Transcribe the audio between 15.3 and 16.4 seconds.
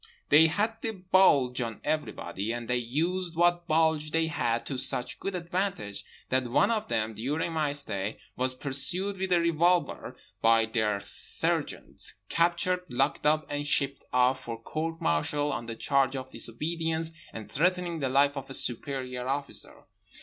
on the charge of